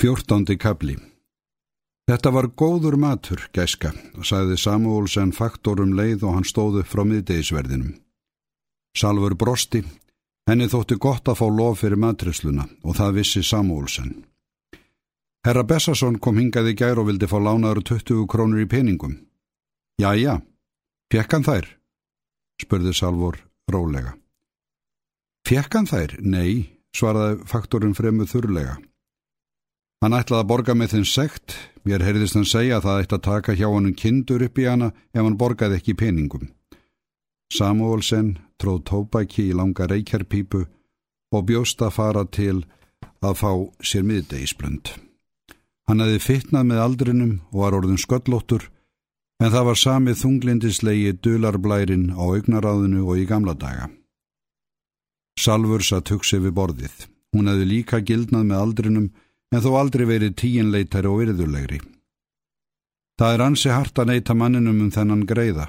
[0.00, 0.94] Fjórtándi kabli
[2.08, 3.90] Þetta var góður matur, gæska,
[4.24, 7.98] sagði Samuelsen faktorum leið og hann stóðu frá miðdegisverðinum.
[8.96, 9.82] Salfur brosti,
[10.48, 14.24] henni þótti gott að fá lof fyrir matresluna og það vissi Samuelsen.
[15.44, 19.20] Herra Bessason kom hingaði gær og vildi fá lánaður 20 krónur í peningum.
[20.00, 20.40] Jæja,
[21.12, 21.74] fekk hann þær?
[22.64, 24.16] spurði Salfur rólega.
[25.44, 26.22] Fekk hann þær?
[26.24, 28.80] Nei, svaraði faktorum fremur þurrlega.
[30.00, 31.54] Hann ætlaði að borga með þinn sekt,
[31.84, 34.88] mér heyrðist hann segja að það ætti að taka hjá hann kindur upp í hana
[35.12, 36.48] ef hann borgaði ekki peningum.
[37.52, 40.64] Samuelsen tróð tópæki í langa reykjarpípu
[41.36, 42.62] og bjóst að fara til
[43.20, 43.52] að fá
[43.84, 44.94] sér miðdegisblönd.
[45.84, 48.70] Hann hefði fittnað með aldrinum og var orðin sköllóttur,
[49.42, 53.90] en það var samið þunglindislegi dularblærin á augnaráðinu og í gamla daga.
[55.36, 56.94] Salfur satt hugsið við borðið.
[57.36, 59.10] Hún hefði líka gildnað með aldrinum
[59.50, 61.80] en þó aldrei verið tíinleitari og virðulegri.
[63.20, 65.68] Það er ansi hart að neyta manninum um þennan greiða,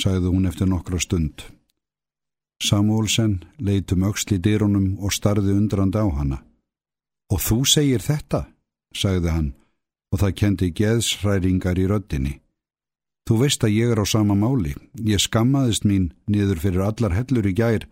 [0.00, 1.44] sagði hún eftir nokkra stund.
[2.60, 6.40] Samuelsen leitum auksli dýrunum og starði undrand á hana.
[7.30, 8.48] Og þú segir þetta,
[8.92, 9.50] sagði hann,
[10.12, 12.34] og það kendi geðsræringar í röddinni.
[13.28, 14.74] Þú veist að ég er á sama máli.
[15.06, 17.86] Ég skammaðist mín niður fyrir allar hellur í gær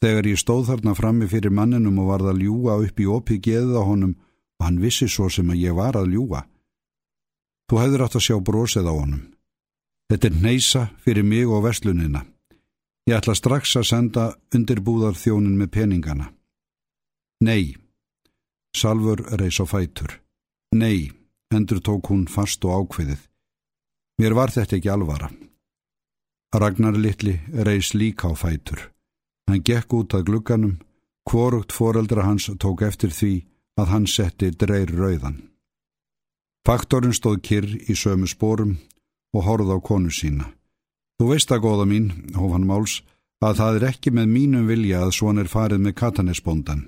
[0.00, 3.76] þegar ég stóð þarna frammi fyrir manninum og varð að ljúa upp í opi geðið
[3.76, 4.14] á honum
[4.58, 6.42] og hann vissi svo sem að ég var að ljúa.
[7.68, 9.24] Þú hefur átt að sjá brósið á honum.
[10.08, 12.24] Þetta er neysa fyrir mig og verslunina.
[13.08, 16.30] Ég ætla strax að senda undirbúðar þjónin með peningana.
[17.44, 17.76] Nei.
[18.76, 20.18] Salfur reys á fætur.
[20.76, 21.10] Nei,
[21.54, 23.20] endur tók hún fast og ákveðið.
[24.18, 25.30] Mér var þetta ekki alvara.
[26.52, 28.90] Ragnar Littli reys líka á fætur.
[29.48, 30.78] Hann gekk út að glugganum,
[31.28, 33.34] hvorugt foreldra hans tók eftir því
[33.78, 35.38] að hann setti dreir rauðan.
[36.66, 38.76] Faktorinn stóð kyrr í sömu spórum
[39.32, 40.50] og horfð á konu sína.
[41.18, 43.00] Þú veist að góða mín, hóf hann máls,
[43.42, 46.86] að það er ekki með mínum vilja að svon er farið með katanesbóndan.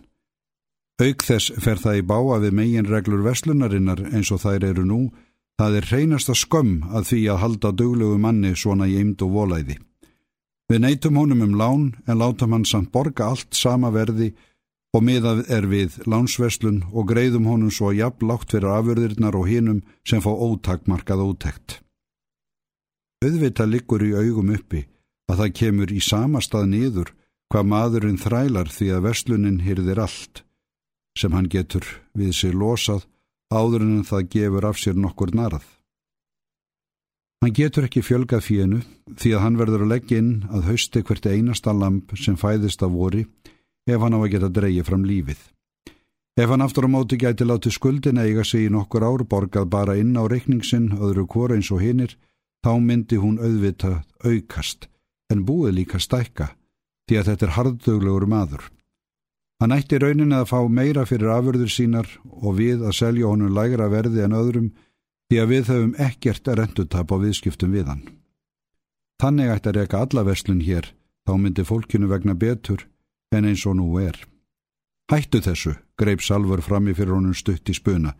[1.01, 5.01] Auk þess fer það í báa við megin reglur veslunarinnar eins og þær eru nú,
[5.59, 9.79] það er reynasta skömm að því að halda duglegu manni svona í eimd og volæði.
[10.71, 14.35] Við neytum honum um lán en látum hann samt borga allt sama verði
[14.97, 19.81] og miðað er við lánsveslun og greiðum honum svo jafn lágt fyrir afurðirnar og hinum
[20.07, 21.79] sem fá ótakmarkað ótekt.
[23.23, 24.87] Auðvita liggur í augum uppi
[25.31, 27.13] að það kemur í sama stað niður
[27.51, 30.43] hvað maðurinn þrælar því að veslunin hyrðir allt
[31.19, 31.87] sem hann getur
[32.17, 33.07] við sig losað
[33.51, 35.67] áður en það gefur af sér nokkur narað.
[37.41, 38.81] Hann getur ekki fjölgað fínu
[39.17, 42.93] því að hann verður að leggja inn að hausti hvert einasta lamp sem fæðist af
[42.93, 43.25] vori
[43.91, 45.41] ef hann á að geta dreyið fram lífið.
[46.41, 49.97] Ef hann aftur á móti gæti látið skuldin eiga sig í nokkur ár borgað bara
[49.99, 52.15] inn á reikningsinn öðru hvora eins og hinnir,
[52.65, 54.87] þá myndi hún auðvitað aukast,
[55.33, 56.53] en búið líka stækka,
[57.09, 58.63] því að þetta er harddöglegur maður.
[59.61, 63.91] Hann ætti raunin að fá meira fyrir afurður sínar og við að selja honum lægra
[63.93, 64.71] verði en öðrum,
[65.29, 68.07] því að við höfum ekkert að rendutap á viðskiptum við hann.
[69.21, 70.89] Þannig ætti að reyka alla verslun hér,
[71.29, 72.87] þá myndi fólkinu vegna betur,
[73.33, 74.17] en eins og nú er.
[75.11, 78.15] Hættu þessu, greip Salfur frammi fyrir honum stutt í spuna.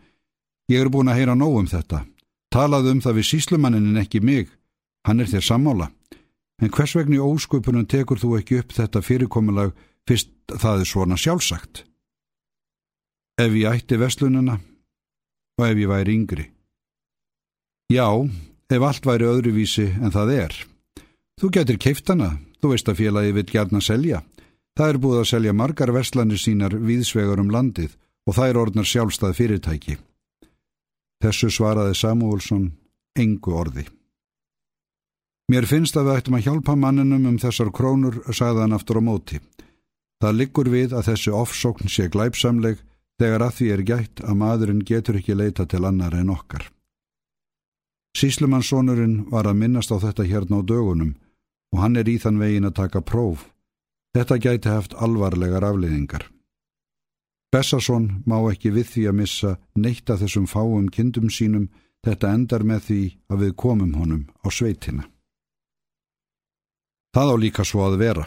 [0.71, 2.05] Ég er búin að heyra nóg um þetta.
[2.51, 4.49] Talaðu um það við síslumannin en ekki mig.
[5.07, 5.87] Hann er þér sammála.
[6.61, 9.71] En hvers vegni ósköpunum tekur þú ekki upp þetta fyrirkomulag
[10.07, 11.85] fyrst það er svona sjálfsagt?
[13.39, 14.59] Ef ég ætti vestlununa
[15.57, 16.45] og ef ég væri yngri.
[17.91, 18.07] Já,
[18.71, 20.53] ef allt væri öðruvísi en það er.
[21.41, 22.29] Þú getur keiftana,
[22.61, 24.21] þú veist að félagi vil gærna selja.
[24.77, 28.87] Það er búið að selja margar verslanir sínar viðsvegar um landið og það er orðnar
[28.87, 29.97] sjálfstað fyrirtæki.
[31.21, 32.69] Þessu svaraði Samuelsson
[33.19, 33.85] engu orði.
[35.51, 39.03] Mér finnst að við ættum að hjálpa manninum um þessar krónur, sagði hann aftur á
[39.03, 39.41] móti.
[40.21, 42.79] Það liggur við að þessi ofsókn sé glæpsamleg
[43.19, 46.69] þegar að því er gætt að maðurinn getur ekki leita til annar en okkar.
[48.17, 51.15] Síslumannssonurinn var að minnast á þetta hérna á dögunum
[51.71, 53.49] og hann er í þann vegin að taka próf
[54.11, 56.25] Þetta gæti haft alvarlegar afleiðingar.
[57.51, 61.69] Bessason má ekki við því að missa neitt að þessum fáum kindum sínum
[62.05, 65.07] þetta endar með því að við komum honum á sveitina.
[67.11, 68.25] Það á líka svo að vera.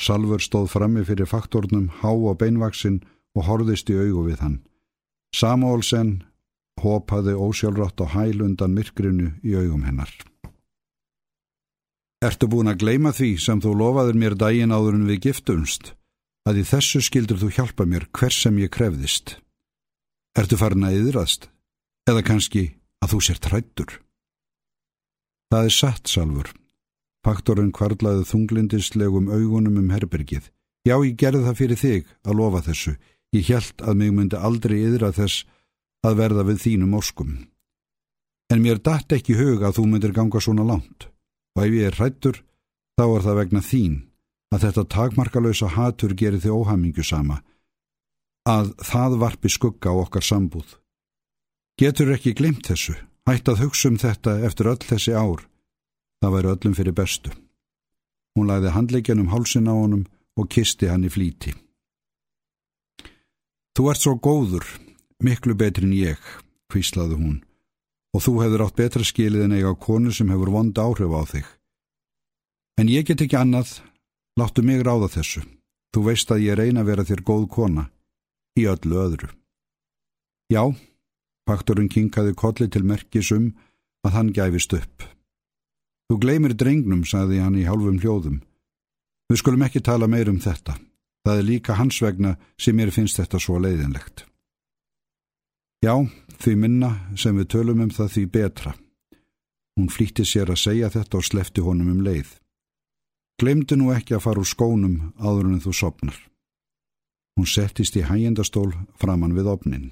[0.00, 3.02] Salfur stóð frammi fyrir faktornum há á beinvaksin
[3.36, 4.58] og horðist í augu við hann.
[5.34, 6.24] Samólsen
[6.82, 10.10] hopaði ósjálfrátt á hælundan myrkrinu í augum hennar.
[12.20, 15.94] Ertu búin að gleima því sem þú lofaður mér daginn áður en við giftumst,
[16.44, 19.38] að í þessu skildur þú hjálpa mér hvers sem ég krefðist.
[20.36, 21.48] Ertu farin að yðrast?
[22.04, 22.64] Eða kannski
[23.00, 23.94] að þú sér trættur?
[25.50, 26.50] Það er satt, Salfur.
[27.24, 30.50] Faktorinn kvarlaði þunglindislegum augunum um herbergið.
[30.84, 32.94] Já, ég gerði það fyrir þig að lofa þessu.
[33.32, 35.46] Ég held að mig myndi aldrei yðra þess
[36.04, 37.32] að verða við þínum óskum.
[38.52, 41.08] En mér dætt ekki hug að þú myndir ganga svona langt.
[41.56, 42.42] Og ef ég er hrættur,
[42.98, 43.96] þá er það vegna þín
[44.50, 47.40] að þetta takmarkalösa hatur gerir þið óhamingu sama,
[48.48, 50.76] að það varpi skugga á okkar sambúð.
[51.78, 52.96] Getur ekki glimt þessu,
[53.28, 55.46] hætt að hugsa um þetta eftir öll þessi ár.
[56.20, 57.30] Það væri öllum fyrir bestu.
[58.36, 60.04] Hún lagði handleikjan um hálsin á honum
[60.36, 61.54] og kisti hann í flíti.
[63.74, 64.66] Þú ert svo góður,
[65.22, 66.18] miklu betri en ég,
[66.68, 67.38] hvíslaði hún,
[68.14, 71.46] og þú hefur átt betra skilið en eiga konu sem hefur vond áhrif á þig.
[72.80, 73.78] En ég get ekki annað,
[74.40, 75.44] láttu mig ráða þessu.
[75.94, 77.88] Þú veist að ég reyna að vera þér góð kona,
[78.58, 79.30] í öllu öðru.
[80.50, 80.62] Já,
[81.46, 83.50] pakturinn kinkaði kolli til merkisum
[84.06, 85.04] að hann gæfist upp.
[86.10, 88.40] Þú gleymir drengnum, sagði hann í hálfum hljóðum.
[89.30, 90.74] Við skulum ekki tala meir um þetta.
[91.26, 94.24] Það er líka hans vegna sem mér finnst þetta svo leiðinlegt.
[95.80, 95.94] Já,
[96.36, 98.72] því minna sem við tölum um það því betra.
[99.78, 102.34] Hún flýtti sér að segja þetta og slefti honum um leið.
[103.40, 106.18] Glemdu nú ekki að fara úr skónum áður en þú sopnar.
[107.38, 109.88] Hún settist í hægjendastól framann við opnin.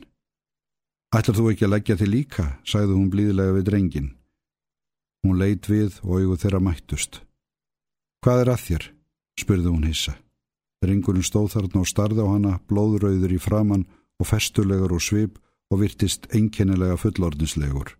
[1.16, 4.12] Ætlar þú ekki að leggja til líka, sagði hún blíðlega við drengin.
[5.24, 7.22] Hún leit við og auðu þeirra mættust.
[8.20, 8.88] Hvað er að þér?
[9.40, 10.18] spurði hún hissa.
[10.84, 13.88] Drengurinn stóð þarna og starði á hana, blóðröður í framann
[14.20, 15.38] og festulegur og svip
[15.72, 17.94] og virtist einkennilega fullordinslegur.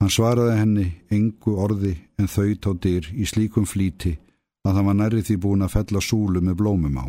[0.00, 4.16] Hann svaraði henni engu orði en þau tó dyr í slíkum flíti
[4.64, 7.06] að hann var nærri því búin að fella súlu með blómum á.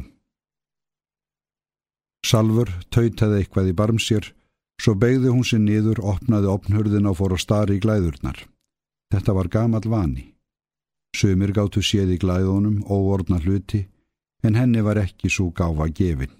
[2.25, 4.29] Salfur tautaði eitthvað í barmsér,
[4.81, 8.39] svo beigði hún sér niður, opnaði opnhörðin og fór að stari í glæðurnar.
[9.13, 10.31] Þetta var gamal vani.
[11.15, 13.85] Sumir gáttu séð í glæðunum óordna hluti,
[14.43, 16.33] en henni var ekki svo gáfa gefin.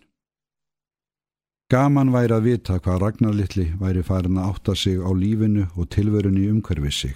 [1.75, 6.45] Gaman væri að vita hvað Ragnarlittli væri farin að átta sig á lífinu og tilverunni
[6.47, 7.15] umhverfið sig,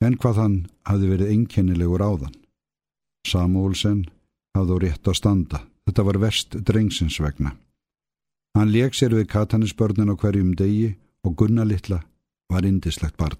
[0.00, 0.54] en hvað hann
[0.88, 2.32] hafi verið einkennilegur áðan.
[3.28, 4.06] Samúlsen
[4.56, 5.60] hafði á rétt að standa.
[5.84, 7.52] Þetta var verst drengsins vegna.
[8.56, 10.94] Hann leik sér við katanisbörnin á hverjum degi
[11.28, 12.00] og Gunnar Littla
[12.48, 13.36] var indislegt barn.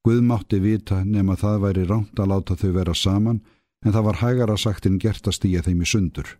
[0.00, 3.42] Guð mátti vita nema það væri ránt að láta þau vera saman
[3.84, 6.38] en það var hægara sagt en gert að stýja þeim í sundur.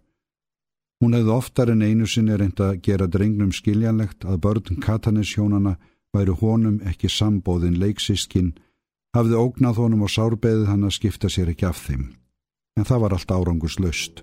[1.02, 5.76] Hún hefði oftar en einu sinni reynd að gera drengnum skiljanlegt að börn katanishjónana
[6.14, 8.52] væri honum ekki sambóðin leiksískinn,
[9.16, 12.12] hafði ógnað honum og sárbeðið hann að skipta sér ekki af þeim
[12.78, 14.22] en það var allt árangurslaust.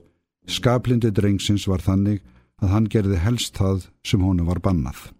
[0.49, 2.23] Skaplindi drengsins var þannig
[2.63, 5.11] að hann gerði helst það sem honum var bannað.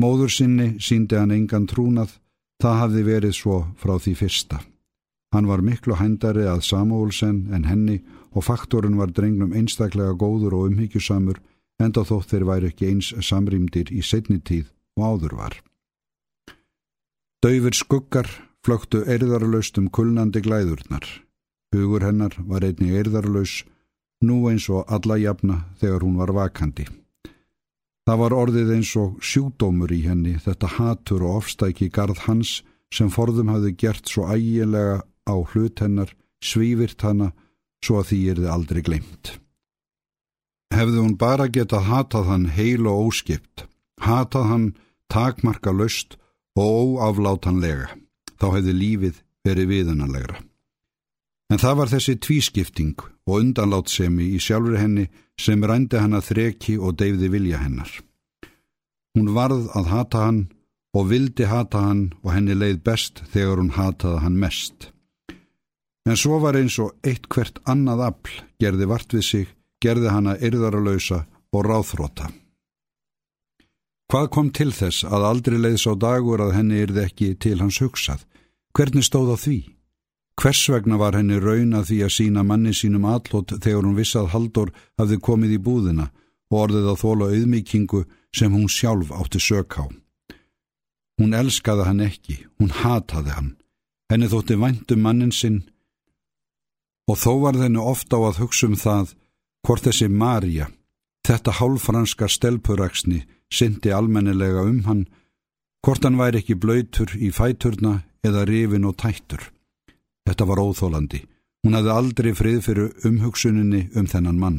[0.00, 2.16] Móður sinni síndi hann engan trúnað,
[2.62, 4.62] það hafði verið svo frá því fyrsta.
[5.34, 7.98] Hann var miklu hændari að Samúlsen en henni
[8.30, 11.40] og faktorinn var drengnum einstaklega góður og umhyggjusamur
[11.82, 15.56] enda þótt þeir væri ekki eins samrýmdir í setni tíð og áður var.
[17.42, 18.30] Dauður skuggar
[18.64, 21.02] flöktu erðarlaust um kulnandi glæðurnar.
[21.74, 23.64] Hugur hennar var einni eirðarlaus,
[24.22, 26.86] nú eins og alla jafna þegar hún var vakandi.
[28.06, 32.60] Það var orðið eins og sjúdómur í henni, þetta hatur og ofstæki garð hans
[32.94, 36.10] sem forðum hafði gert svo ægilega á hlut hennar,
[36.42, 37.32] svífirt hana,
[37.84, 39.34] svo að því er þið aldrei glemt.
[40.74, 43.66] Hefði hún bara getað hatað hann heil og óskipt,
[44.00, 44.66] hatað hann
[45.12, 46.16] takmarka löst
[46.58, 47.92] og óaflátanlega,
[48.40, 50.40] þá hefði lífið verið viðunarlegra.
[51.52, 52.96] En það var þessi tvískipting
[53.28, 55.04] og undanlátsemi í sjálfur henni
[55.40, 57.90] sem rændi hann að þreki og deyfði vilja hennar.
[59.14, 60.40] Hún varð að hata hann
[60.96, 64.90] og vildi hata hann og henni leið best þegar hún hataði hann mest.
[66.04, 69.46] En svo var eins og eitt hvert annað afl gerði vart við sig,
[69.80, 72.28] gerði hann að yrðaralausa og ráþróta.
[74.12, 77.80] Hvað kom til þess að aldrei leiðs á dagur að henni yrði ekki til hans
[77.80, 78.26] hugsað?
[78.76, 79.58] Hvernig stóð á því?
[80.40, 84.32] Hvers vegna var henni raun að því að sína manni sínum allot þegar hún vissað
[84.34, 86.08] Haldur hafði komið í búðina
[86.52, 88.00] og orðið að þóla auðmíkingu
[88.34, 89.84] sem hún sjálf átti sök á.
[91.22, 93.52] Hún elskaði hann ekki, hún hataði hann.
[94.10, 95.62] Henni þótti væntum mannin sinn
[97.10, 99.14] og þó var þenni ofta á að hugsa um það
[99.64, 100.68] hvort þessi Marja,
[101.24, 105.06] þetta hálfranska stelpuraksni, syndi almennilega um hann,
[105.84, 109.50] hvort hann væri ekki blöytur í fæturna eða rifin og tættur.
[110.24, 111.20] Þetta var óþólandi.
[111.64, 114.58] Hún hafði aldrei frið fyrir umhugsuninni um þennan mann.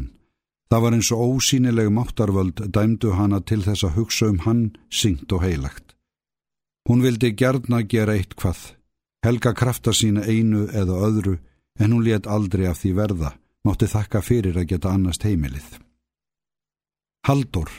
[0.69, 5.33] Það var eins og ósýnileg máttarvöld dæmdu hana til þess að hugsa um hann syngt
[5.33, 5.93] og heilagt.
[6.89, 8.73] Hún vildi gerna gera eitt hvað,
[9.25, 11.35] helga krafta sína einu eða öðru
[11.79, 13.31] en hún let aldrei af því verða,
[13.65, 15.79] mátti þakka fyrir að geta annast heimilið.
[17.27, 17.71] Haldur,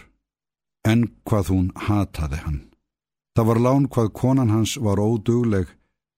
[0.84, 2.60] en hvað hún hataði hann.
[3.36, 5.68] Það var lán hvað konan hans var ódugleg,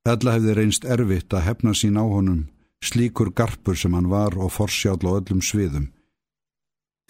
[0.08, 2.46] eðla hefði reynst erfitt að hefna sín á honum,
[2.84, 5.90] slíkur garpur sem hann var og forsjál á öllum sviðum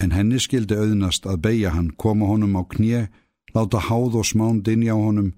[0.03, 3.07] en henni skildi auðnast að beigja hann, koma honum á knje,
[3.55, 5.33] láta háð og smánd inn á honum,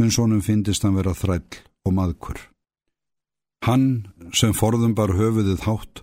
[0.00, 2.40] uns honum fyndist hann vera þræll og maðkur.
[3.66, 6.02] Hann sem forðum bar höfuðið hátt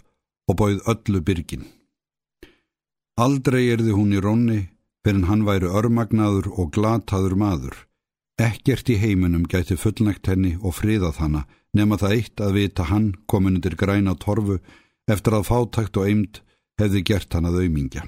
[0.51, 1.63] og bóið öllu byrgin.
[3.23, 4.59] Aldrei erði hún í rónni,
[5.05, 7.75] fyrir hann væri örmagnaður og glataður maður.
[8.41, 11.45] Ekkert í heiminum gæti fullnægt henni og friðað hanna,
[11.77, 14.59] nema það eitt að vita hann komin undir græna torfu
[15.07, 16.41] eftir að fátækt og eimt
[16.81, 18.07] hefði gert hann að auðmingja.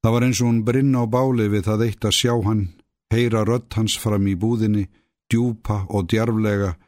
[0.00, 2.68] Það var eins og hún brinna á báli við það eitt að sjá hann,
[3.12, 4.86] heyra rött hans fram í búðinni,
[5.28, 6.78] djúpa og djarflega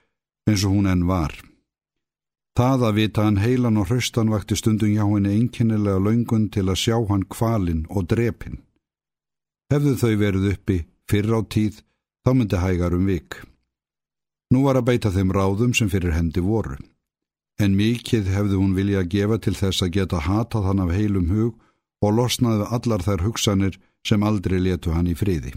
[0.48, 1.34] eins og hún enn var.
[2.58, 6.80] Það að vita hann heilan og hraustan vakti stundum hjá henni einkennilega laungun til að
[6.84, 8.60] sjá hann kvalin og drepin.
[9.72, 11.80] Hefðu þau verið uppi fyrr á tíð,
[12.24, 13.40] þá myndi hægar um vik.
[14.52, 16.76] Nú var að beita þeim ráðum sem fyrir hendi voru
[17.60, 21.28] en mikið hefði hún vilja að gefa til þess að geta hatað hann af heilum
[21.32, 21.58] hug
[22.02, 25.52] og losnaði allar þær hugsanir sem aldrei letu hann í friði.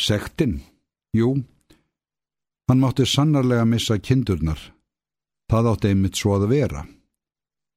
[0.00, 0.60] Sektin?
[1.16, 1.42] Jú,
[2.72, 4.58] hann mátti sannarlega missa kindurnar.
[5.52, 6.86] Það átti einmitt svo að vera.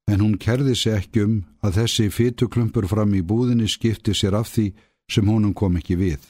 [0.07, 1.35] En hún kerði sig ekki um
[1.65, 4.69] að þessi fytuklumpur fram í búðinni skipti sér af því
[5.11, 6.21] sem honum kom ekki við.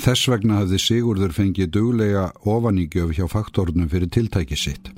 [0.00, 4.92] Þess vegna hafði Sigurður fengið duglega ofaníkjöf hjá faktornum fyrir tiltæki sitt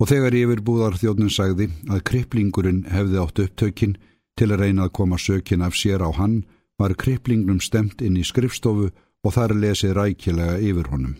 [0.00, 3.98] og þegar yfirbúðar þjóðnum sagði að kriplingurinn hefði átt upptökin
[4.40, 6.40] til að reyna að koma sökin af sér á hann
[6.80, 8.88] var kriplingnum stemt inn í skrifstofu
[9.20, 11.18] og þar lesið rækilega yfir honum.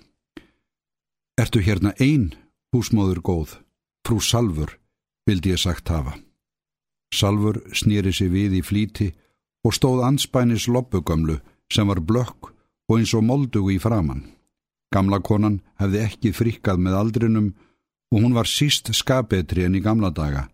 [1.40, 2.34] Ertu hérna einn,
[2.74, 3.52] húsmóður góð,
[4.04, 4.74] frú Salfur,
[5.24, 6.18] vildi ég sagt hafa.
[7.16, 9.06] Salfur snýri sig við í flíti
[9.64, 11.38] og stóð anspænis loppugamlu
[11.72, 12.50] sem var blökk
[12.90, 14.26] og eins og moldugu í framann.
[14.92, 17.48] Gamla konan hefði ekki frikkað með aldrinum
[18.12, 20.44] og hún var síst skapetri enn í gamla daga,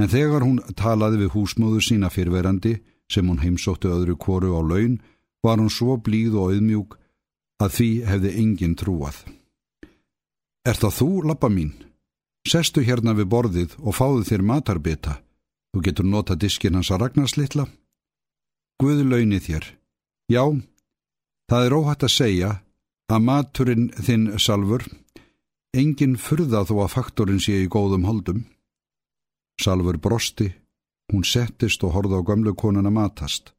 [0.00, 2.80] en þegar hún talaði við húsmóður sína fyrverandi,
[3.12, 4.98] sem hún heimsóttu öðru kóru á laun,
[5.44, 6.98] var hún svo blíð og auðmjúk
[7.62, 9.22] að því hefði enginn trúað.
[10.64, 11.72] Er það þú, lappa mín?
[12.48, 15.18] Sestu hérna við borðið og fáðu þér matarbita.
[15.74, 17.66] Þú getur nota diskin hans að ragnarslittla.
[18.80, 19.64] Guði launi þér.
[20.32, 20.44] Já,
[21.50, 22.50] það er óhætt að segja
[23.12, 24.86] að maturinn þinn salfur
[25.74, 28.44] Engin furða þó að faktorinn sé í góðum holdum.
[29.58, 30.52] Salfur brosti,
[31.10, 33.50] hún settist og horða á gamlu konuna matast.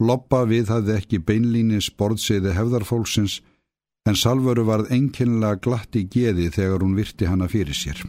[0.00, 3.42] Loppa við hafði ekki beinlínis borðsiði hefðarfólksins
[4.08, 8.02] en Salfuru varð enginlega glatt í geði þegar hún virti hana fyrir sér.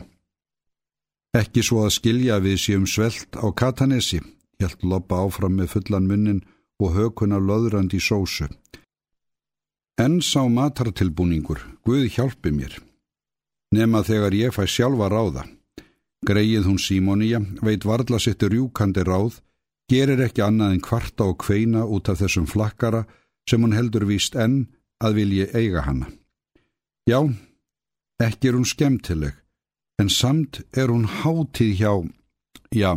[1.38, 4.22] Ekki svo að skilja við séum svelt á Katanesi,
[4.62, 6.42] hjælt Loppa áfram með fullan munnin
[6.82, 8.50] og hökuna löðrand í sósu.
[9.98, 12.82] En sá matartilbúningur, Guð hjálpi mér
[13.74, 15.48] nema þegar ég fæ sjálfa ráða.
[16.28, 19.42] Greið hún Símoníja, veit varðla sittur rjúkandi ráð,
[19.92, 23.04] gerir ekki annað en kvarta og kveina út af þessum flakkara
[23.50, 24.68] sem hún heldur víst enn
[25.04, 26.08] að vilji eiga hana.
[27.10, 27.20] Já,
[28.24, 29.36] ekki er hún skemmtileg,
[30.00, 31.94] en samt er hún hátíð hjá,
[32.72, 32.92] já,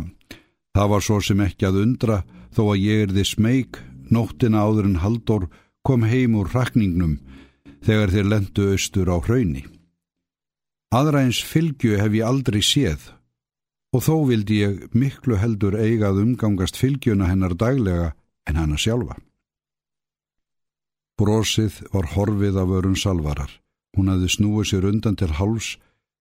[0.73, 2.21] það var svo sem ekki að undra
[2.55, 5.49] þó að ég er þið smeg, nóttina áður en Haldur
[5.83, 7.17] kom heim úr rakningnum
[7.83, 9.65] þegar þeir lendu austur á hrauni.
[10.95, 13.11] Aðra eins fylgju hef ég aldrei séð
[13.95, 18.13] og þó vildi ég miklu heldur eigað umgangast fylgjuna hennar daglega
[18.47, 19.17] en hana sjálfa.
[21.17, 23.49] Brósið var horfið af örun salvarar.
[23.97, 25.77] Hún hafði snúið sér undan til háls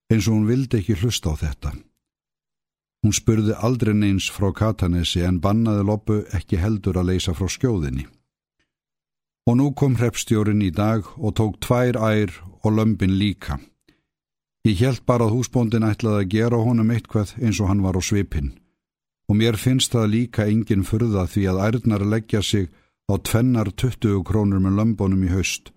[0.08, 1.72] eins og hún vildi ekki hlusta á þetta.
[3.04, 8.06] Hún spurði aldrei neins frá Katanesi en bannaði loppu ekki heldur að leysa frá skjóðinni.
[9.46, 12.32] Og nú kom hreppstjórin í dag og tók tvær ær
[12.64, 13.60] og lömpin líka.
[14.66, 18.02] Ég held bara að húsbóndin ætlaði að gera honum eitthvað eins og hann var á
[18.02, 18.56] svipin.
[19.30, 22.72] Og mér finnst það líka engin furða því að ærnar leggja sig
[23.06, 25.72] á tvennar 20 krónur með lömbónum í haust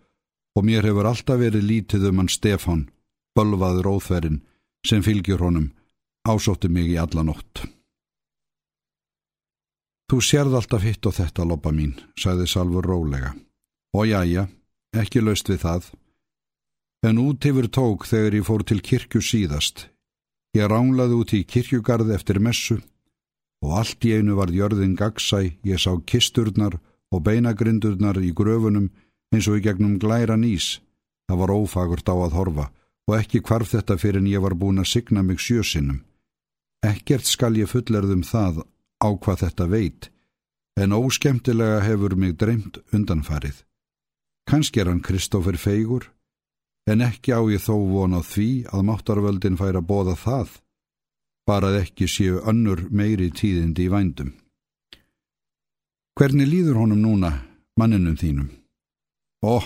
[0.57, 2.87] og mér hefur alltaf verið lítið um hann Stefan,
[3.37, 4.41] bölvaður óþverinn,
[4.83, 5.69] sem fylgjur honum,
[6.27, 7.63] ásótti mig í alla nótt.
[10.09, 13.35] Þú sérð alltaf hitt og þetta, loppa mín, sagði Salfur rólega.
[13.93, 14.47] Og jájá,
[14.97, 15.89] ekki laust við það.
[17.05, 19.85] En út yfir tók þegar ég fór til kirkju síðast.
[20.57, 22.79] Ég ránlaði út í kirkjugarð eftir messu
[23.63, 26.79] og allt í einu var jörðin gagsæ, ég sá kisturnar
[27.13, 28.89] og beinagrindurnar í gröfunum
[29.33, 30.79] eins og í gegnum glæra nýs.
[31.29, 32.65] Það var ófagurt á að horfa
[33.09, 36.03] og ekki hvarf þetta fyrir en ég var búin að signa mig sjösinnum.
[36.85, 38.61] Ekkert skal ég fullerðum það
[39.01, 40.09] á hvað þetta veit,
[40.79, 43.65] en óskemtilega hefur mig dreymt undanfarið.
[44.49, 46.07] Kanski er hann Kristófer Feigur,
[46.87, 50.53] en ekki á ég þó von á því að máttarvöldin fær að bóða það,
[51.49, 54.31] barað ekki séu önnur meiri tíðindi í vændum.
[56.19, 57.29] Hvernig líður honum núna,
[57.79, 58.49] manninum þínum?
[59.39, 59.63] Ó,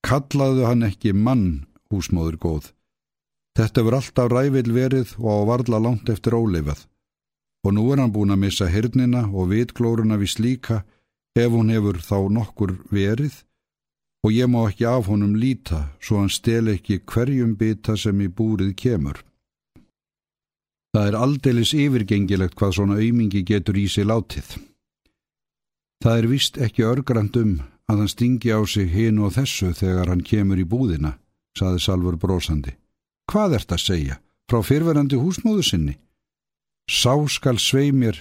[0.00, 2.70] kallaðu hann ekki mann, húsmóður góð.
[3.60, 6.86] Þetta verður alltaf rævil verið og á varla langt eftir óleifað.
[7.68, 10.80] Og nú er hann búin að missa hirnina og vitglóruna við slíka
[11.36, 13.42] ef hún hefur þá nokkur verið
[14.24, 18.32] og ég má ekki af honum líta svo hann stel ekki hverjum bita sem í
[18.32, 19.20] búrið kemur.
[20.96, 24.71] Það er aldeilis yfirgengilegt hvað svona aumingi getur í sig látið.
[26.02, 27.50] Það er vist ekki örgrand um
[27.86, 31.12] að hann stingi á sig hinu og þessu þegar hann kemur í búðina,
[31.54, 32.74] saði Salfur brósandi.
[33.30, 34.16] Hvað ert að segja?
[34.50, 35.94] Frá fyrverandi húsmóðu sinni?
[36.90, 38.18] Sá skal svei mér.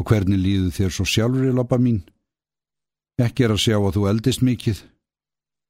[0.00, 2.00] Og hvernig líðu þér svo sjálfur í loppa mín?
[3.20, 4.80] Ekki er að sjá að þú eldist mikið.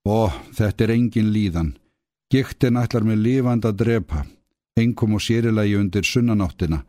[0.06, 1.74] Ó, þetta er engin líðan.
[2.30, 4.22] Giktin ætlar með lifand að drepa,
[4.78, 6.84] engum og sérilegi undir sunnanáttina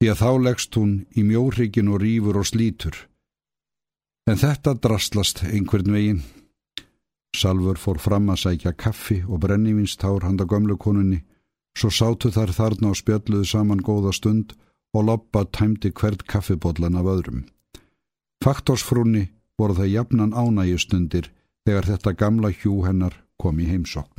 [0.00, 2.96] því að þá leggst hún í mjóhryggin og rýfur og slítur.
[4.28, 6.22] En þetta drastlast einhvern veginn.
[7.36, 11.24] Salfur fór fram að sækja kaffi og brennivinstár handa gömlu konunni,
[11.76, 14.54] svo sátu þar þarna og spjalluðu saman góða stund
[14.94, 17.44] og loppa tæmdi hvert kaffibodlan af öðrum.
[18.44, 21.30] Faktorsfrúni voru það jafnan ánægjustundir
[21.66, 24.13] þegar þetta gamla hjú hennar kom í heimsokn.